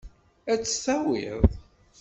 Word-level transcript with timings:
Ad 0.51 0.59
tt-tawiḍ. 0.61 1.41